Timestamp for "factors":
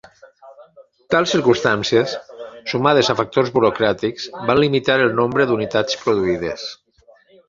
3.19-3.51